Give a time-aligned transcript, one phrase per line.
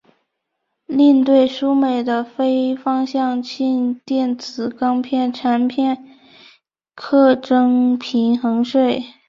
[0.87, 5.95] 另对输美的非方向性电磁钢片产品
[6.95, 9.03] 课征平衡税。